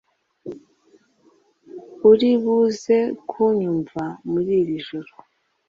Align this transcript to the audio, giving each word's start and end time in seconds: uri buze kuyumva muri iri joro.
uri 2.09 2.29
buze 2.43 2.97
kuyumva 3.29 4.03
muri 4.29 4.51
iri 4.61 4.77
joro. 4.87 5.11